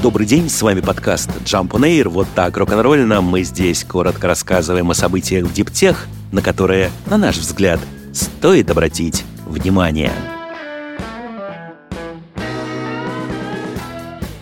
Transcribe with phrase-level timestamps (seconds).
[0.00, 2.08] Добрый день, с вами подкаст Jump on Air.
[2.08, 7.36] Вот так рок-н-ролльно мы здесь коротко рассказываем о событиях в диптех, на которые, на наш
[7.36, 7.80] взгляд,
[8.12, 10.12] стоит обратить внимание.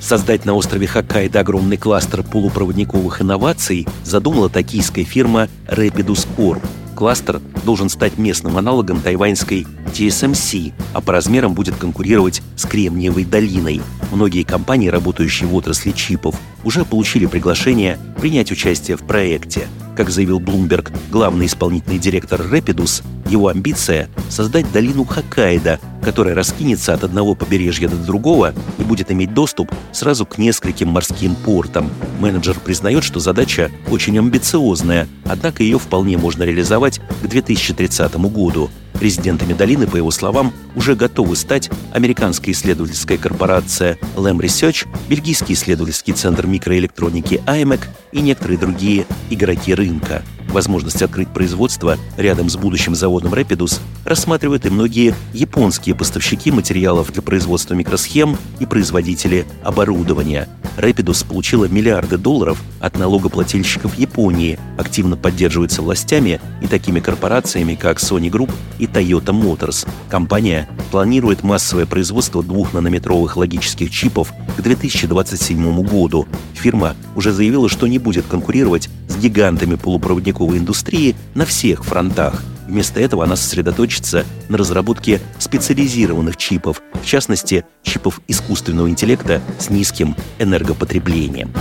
[0.00, 6.62] Создать на острове Хоккайдо огромный кластер полупроводниковых инноваций задумала токийская фирма Rapidus Corp.
[6.98, 13.80] Кластер должен стать местным аналогом тайваньской TSMC, а по размерам будет конкурировать с Кремниевой долиной.
[14.10, 19.68] Многие компании, работающие в отрасли чипов, уже получили приглашение принять участие в проекте.
[19.96, 27.04] Как заявил Bloomberg, главный исполнительный директор Rapidus, его амбиция– создать долину Хоккайдо, которая раскинется от
[27.04, 31.90] одного побережья до другого и будет иметь доступ сразу к нескольким морским портам.
[32.18, 38.70] Менеджер признает, что задача очень амбициозная, однако ее вполне можно реализовать к 2030 году.
[38.94, 46.14] Президентами долины, по его словам, уже готовы стать американская исследовательская корпорация Lam Research, бельгийский исследовательский
[46.14, 47.80] центр микроэлектроники IMEC
[48.12, 50.22] и некоторые другие игроки рынка.
[50.48, 57.22] Возможность открыть производство рядом с будущим заводом Rapidus рассматривают и многие японские поставщики материалов для
[57.22, 60.48] производства микросхем и производители оборудования.
[60.78, 68.30] Rapidus получила миллиарды долларов от налогоплательщиков Японии, активно поддерживается властями и такими корпорациями, как Sony
[68.30, 69.86] Group и Toyota Motors.
[70.08, 76.26] Компания планирует массовое производство двухнанометровых логических чипов к 2027 году.
[76.54, 78.88] Фирма уже заявила, что не будет конкурировать
[79.18, 82.42] гигантами полупроводниковой индустрии на всех фронтах.
[82.66, 90.14] Вместо этого она сосредоточится на разработке специализированных чипов, в частности, чипов искусственного интеллекта с низким
[90.38, 91.52] энергопотреблением.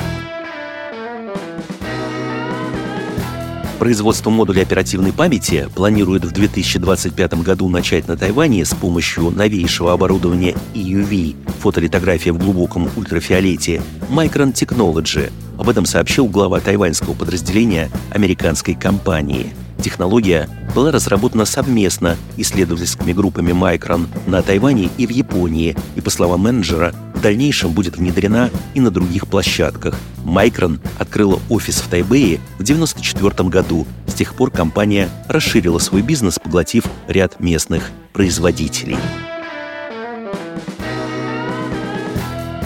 [3.80, 10.56] Производство модуля оперативной памяти планирует в 2025 году начать на Тайване с помощью новейшего оборудования
[10.74, 15.32] EUV, фотолитография в глубоком ультрафиолете, Micron Technology.
[15.60, 19.54] Об этом сообщил глава тайваньского подразделения американской компании.
[19.88, 26.42] Технология была разработана совместно исследовательскими группами Micron на Тайване и в Японии, и, по словам
[26.42, 29.96] менеджера, в дальнейшем будет внедрена и на других площадках.
[30.26, 33.88] Micron открыла офис в Тайбэе в 1994 году.
[34.08, 38.98] С тех пор компания расширила свой бизнес, поглотив ряд местных производителей.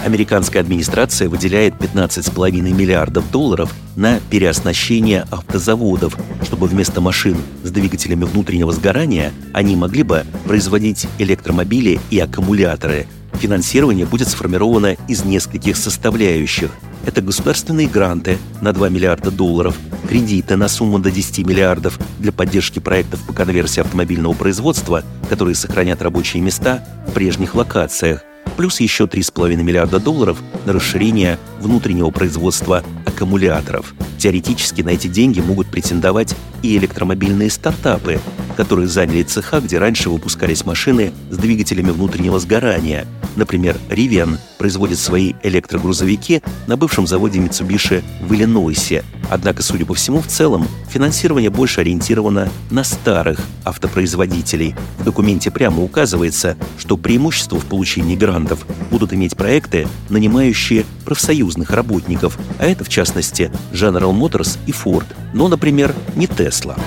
[0.04, 8.72] Американская администрация выделяет 15,5 миллиардов долларов на переоснащение автозаводов, чтобы вместо машин с двигателями внутреннего
[8.72, 13.06] сгорания они могли бы производить электромобили и аккумуляторы.
[13.34, 16.72] Финансирование будет сформировано из нескольких составляющих.
[17.06, 19.78] Это государственные гранты на 2 миллиарда долларов,
[20.10, 26.02] кредиты на сумму до 10 миллиардов для поддержки проектов по конверсии автомобильного производства, которые сохранят
[26.02, 28.24] рабочие места в прежних локациях,
[28.62, 33.96] плюс еще 3,5 миллиарда долларов на расширение внутреннего производства аккумуляторов.
[34.20, 38.20] Теоретически на эти деньги могут претендовать и электромобильные стартапы,
[38.56, 43.08] которые заняли цеха, где раньше выпускались машины с двигателями внутреннего сгорания.
[43.36, 49.04] Например, Rivian производит свои электрогрузовики на бывшем заводе Mitsubishi в Иллинойсе.
[49.30, 54.76] Однако, судя по всему, в целом финансирование больше ориентировано на старых автопроизводителей.
[55.00, 62.38] В документе прямо указывается, что преимущество в получении грантов будут иметь проекты, нанимающие профсоюзных работников,
[62.60, 66.78] а это, в частности, General Motors и Ford, но, например, не Tesla.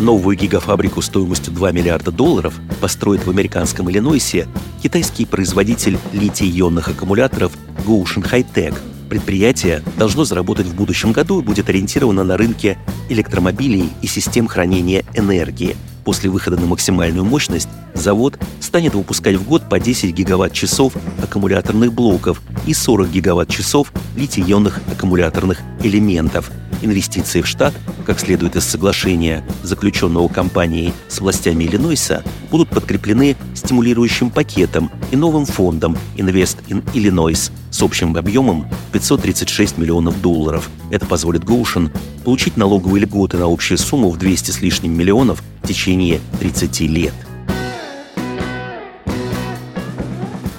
[0.00, 4.48] Новую гигафабрику стоимостью 2 миллиарда долларов построит в американском Иллинойсе
[4.82, 7.52] китайский производитель литий-ионных аккумуляторов
[7.86, 8.74] Goshen High-Tech.
[9.08, 12.76] Предприятие должно заработать в будущем году и будет ориентировано на рынке
[13.08, 15.76] электромобилей и систем хранения энергии.
[16.04, 22.42] После выхода на максимальную мощность завод станет выпускать в год по 10 гигаватт-часов аккумуляторных блоков
[22.66, 26.50] и 40 гигаватт-часов литий-ионных аккумуляторных элементов–
[26.82, 27.74] Инвестиции в штат,
[28.06, 35.46] как следует из соглашения, заключенного компанией с властями Иллинойса, будут подкреплены стимулирующим пакетом и новым
[35.46, 40.70] фондом Invest in Illinois с общим объемом 536 миллионов долларов.
[40.90, 41.90] Это позволит Гоушен
[42.24, 47.14] получить налоговые льготы на общую сумму в 200 с лишним миллионов в течение 30 лет.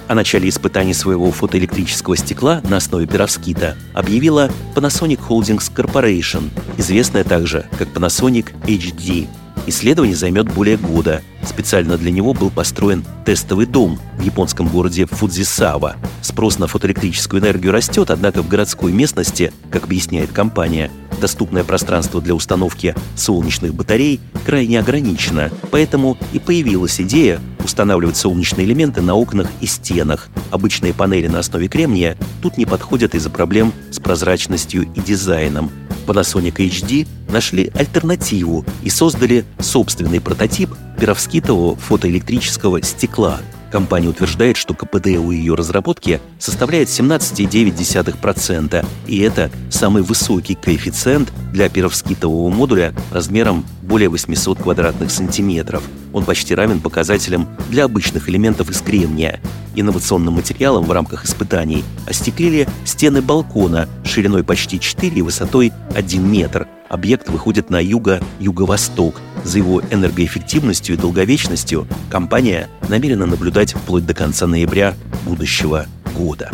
[0.08, 7.66] О начале испытаний своего фотоэлектрического стекла на основе перовскита объявила Panasonic Holdings Corporation, известная также
[7.76, 9.26] как Panasonic HD.
[9.66, 11.22] Исследование займет более года.
[11.42, 15.96] Специально для него был построен тестовый дом в японском городе Фудзисава.
[16.22, 20.88] Спрос на фотоэлектрическую энергию растет, однако в городской местности, как объясняет компания,
[21.20, 29.02] доступное пространство для установки солнечных батарей крайне ограничено, поэтому и появилась идея устанавливать солнечные элементы
[29.02, 30.28] на окнах и стенах.
[30.50, 35.70] Обычные панели на основе кремния тут не подходят из-за проблем с прозрачностью и дизайном.
[36.06, 43.40] Panasonic HD нашли альтернативу и создали собственный прототип перовскитового фотоэлектрического стекла–
[43.70, 51.68] Компания утверждает, что КПД у ее разработки составляет 17,9%, и это самый высокий коэффициент для
[51.68, 55.82] перовскитового модуля размером более 800 квадратных сантиметров.
[56.12, 59.40] Он почти равен показателям для обычных элементов из кремния.
[59.74, 66.66] Инновационным материалом в рамках испытаний остеклили стены балкона шириной почти 4 и высотой 1 метр.
[66.88, 69.20] Объект выходит на юго-юго-восток.
[69.44, 74.94] За его энергоэффективностью и долговечностью компания намерена наблюдать вплоть до конца ноября
[75.24, 75.86] будущего
[76.16, 76.50] года.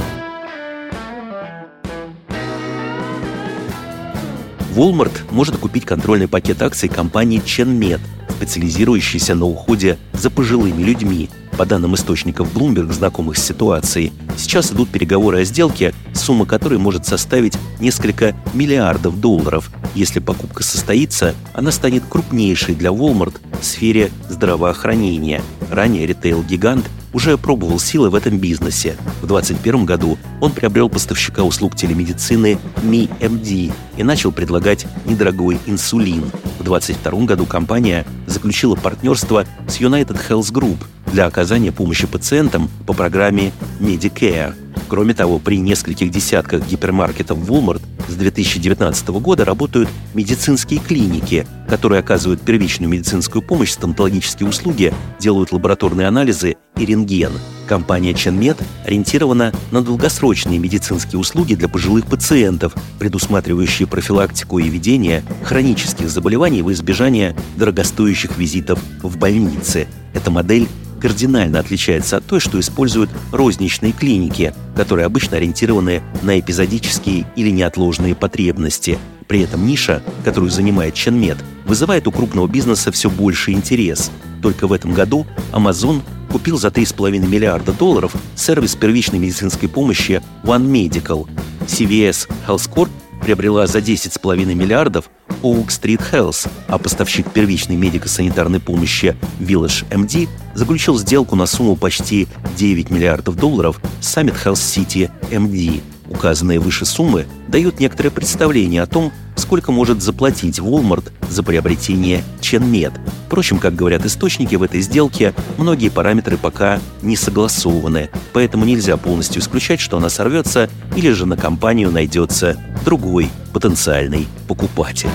[4.75, 11.29] Walmart может купить контрольный пакет акций компании ChenMed, специализирующейся на уходе за пожилыми людьми.
[11.59, 17.05] По данным источников Bloomberg, знакомых с ситуацией, сейчас идут переговоры о сделке, сумма которой может
[17.07, 19.71] составить несколько миллиардов долларов.
[19.95, 25.43] Если покупка состоится, она станет крупнейшей для Walmart в сфере здравоохранения.
[25.71, 28.97] Ранее ритейл-гигант уже пробовал силы в этом бизнесе.
[29.21, 36.25] В 2021 году он приобрел поставщика услуг телемедицины MiMD и начал предлагать недорогой инсулин.
[36.59, 40.79] В 2022 году компания заключила партнерство с United Health Group
[41.13, 44.62] для оказания помощи пациентам по программе Medicare.
[44.93, 52.43] Кроме того, при нескольких десятках гипермаркетов Walmart с 2019 года работают медицинские клиники, которые оказывают
[52.43, 57.33] первичную медицинскую помощь, стоматологические услуги, делают лабораторные анализы и рентген.
[57.67, 66.11] Компания ChenMed ориентирована на долгосрочные медицинские услуги для пожилых пациентов, предусматривающие профилактику и ведение хронических
[66.11, 69.89] заболеваний в избежание дорогостоящих визитов в больнице.
[70.13, 70.69] Эта модель
[71.03, 78.15] кардинально отличается от той, что используют розничные клиники, которые обычно ориентированы на эпизодические или неотложные
[78.15, 78.99] потребности.
[79.27, 84.13] При этом ниша, которую занимает Ченмед, вызывает у крупного бизнеса все больше интерес.
[84.43, 90.71] Только в этом году Amazon купил за 3,5 миллиарда долларов сервис первичной медицинской помощи One
[90.71, 91.29] Medical.
[91.67, 92.91] CVS Health Corp
[93.23, 95.09] приобрела за 10,5 миллиардов
[95.43, 102.29] Oak Street Health, а поставщик первичной медико-санитарной помощи Village MD заключил сделку на сумму почти
[102.57, 105.81] 9 миллиардов долларов с Summit Health City MD.
[106.09, 112.99] Указанные выше суммы дают некоторое представление о том, сколько может заплатить Walmart за приобретение ChenMed.
[113.27, 119.41] Впрочем, как говорят источники, в этой сделке многие параметры пока не согласованы, поэтому нельзя полностью
[119.41, 125.11] исключать, что она сорвется или же на компанию найдется другой потенциальный покупатель.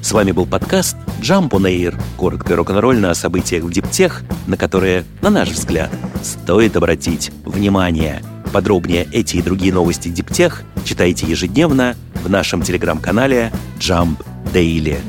[0.00, 5.04] С вами был подкаст Jump on Air, коротко рок-н-ролльно о событиях в диптех, на которые,
[5.22, 5.90] на наш взгляд,
[6.22, 8.22] стоит обратить внимание.
[8.54, 15.00] Подробнее эти и другие новости диптех читайте ежедневно в нашем телеграм-канале Jump Daily.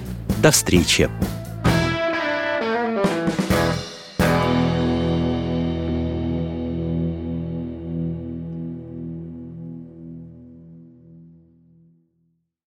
[0.41, 1.07] До встречи!